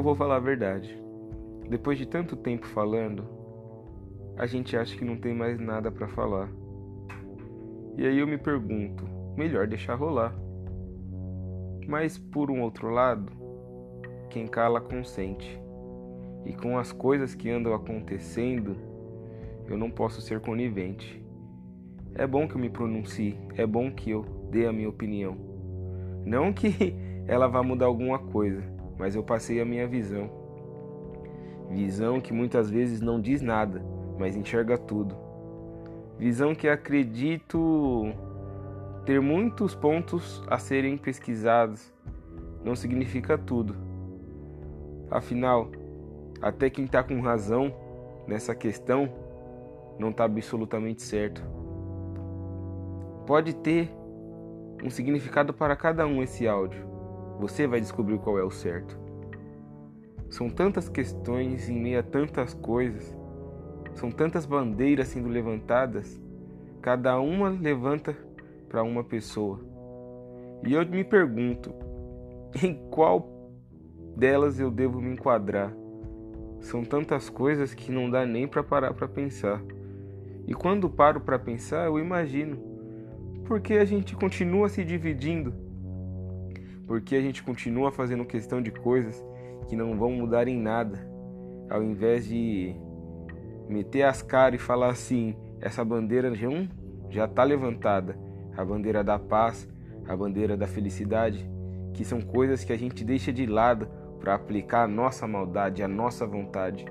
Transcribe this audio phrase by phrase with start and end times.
[0.00, 0.98] Eu vou falar a verdade.
[1.68, 3.22] Depois de tanto tempo falando,
[4.34, 6.48] a gente acha que não tem mais nada para falar.
[7.98, 9.04] E aí eu me pergunto,
[9.36, 10.34] melhor deixar rolar.
[11.86, 13.30] Mas por um outro lado,
[14.30, 15.60] quem cala consente.
[16.46, 18.78] E com as coisas que andam acontecendo,
[19.68, 21.22] eu não posso ser conivente.
[22.14, 25.36] É bom que eu me pronuncie, é bom que eu dê a minha opinião.
[26.24, 26.94] Não que
[27.28, 30.30] ela vá mudar alguma coisa, mas eu passei a minha visão.
[31.70, 33.82] Visão que muitas vezes não diz nada,
[34.18, 35.16] mas enxerga tudo.
[36.18, 38.12] Visão que acredito
[39.06, 41.90] ter muitos pontos a serem pesquisados
[42.62, 43.74] não significa tudo.
[45.10, 45.70] Afinal,
[46.42, 47.74] até quem está com razão
[48.26, 49.10] nessa questão
[49.98, 51.42] não está absolutamente certo.
[53.26, 53.90] Pode ter
[54.84, 56.89] um significado para cada um esse áudio.
[57.40, 58.98] Você vai descobrir qual é o certo.
[60.28, 63.16] São tantas questões em meio a tantas coisas,
[63.94, 66.20] são tantas bandeiras sendo levantadas,
[66.82, 68.14] cada uma levanta
[68.68, 69.58] para uma pessoa.
[70.66, 71.72] E eu me pergunto,
[72.62, 73.26] em qual
[74.14, 75.74] delas eu devo me enquadrar?
[76.60, 79.62] São tantas coisas que não dá nem para parar para pensar.
[80.46, 82.68] E quando paro para pensar, eu imagino
[83.46, 85.69] porque a gente continua se dividindo,
[86.90, 89.24] porque a gente continua fazendo questão de coisas
[89.68, 90.98] que não vão mudar em nada,
[91.70, 92.74] ao invés de
[93.68, 96.32] meter as caras e falar assim: essa bandeira
[97.08, 98.18] já está levantada
[98.56, 99.68] a bandeira da paz,
[100.04, 101.48] a bandeira da felicidade,
[101.94, 103.86] que são coisas que a gente deixa de lado
[104.18, 106.84] para aplicar a nossa maldade, a nossa vontade.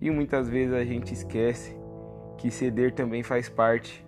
[0.00, 1.76] E muitas vezes a gente esquece
[2.38, 4.02] que ceder também faz parte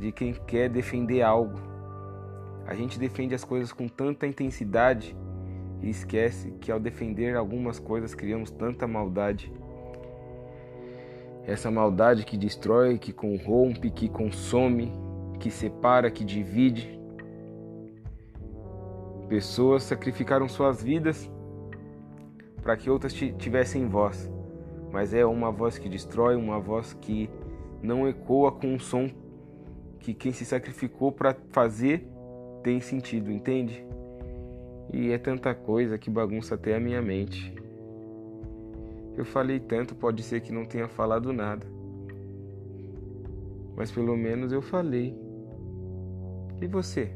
[0.00, 1.77] de quem quer defender algo.
[2.68, 5.16] A gente defende as coisas com tanta intensidade
[5.80, 9.50] e esquece que ao defender algumas coisas criamos tanta maldade.
[11.46, 14.92] Essa maldade que destrói, que corrompe, que consome,
[15.40, 17.00] que separa, que divide.
[19.30, 21.32] Pessoas sacrificaram suas vidas
[22.62, 24.30] para que outras tivessem voz,
[24.92, 27.30] mas é uma voz que destrói, uma voz que
[27.82, 29.08] não ecoa com um som
[30.00, 32.17] que quem se sacrificou para fazer
[32.62, 33.84] tem sentido, entende?
[34.92, 37.54] E é tanta coisa que bagunça até a minha mente.
[39.16, 41.66] Eu falei tanto, pode ser que não tenha falado nada.
[43.76, 45.16] Mas pelo menos eu falei.
[46.60, 47.12] E você?